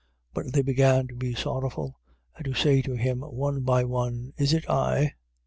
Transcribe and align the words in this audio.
14:19. 0.33 0.33
But 0.33 0.53
they 0.53 0.61
began 0.63 1.07
to 1.09 1.13
be 1.15 1.35
sorrowful 1.35 1.99
and 2.35 2.45
to 2.45 2.55
say 2.55 2.81
to 2.81 2.93
him, 2.93 3.19
one 3.21 3.61
by 3.61 3.83
one: 3.83 4.33
Is 4.35 4.51
it 4.51 4.67
I? 4.67 5.03
14:20. 5.03 5.11